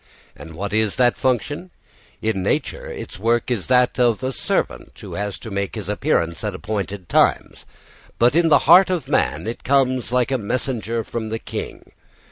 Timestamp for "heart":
8.67-8.89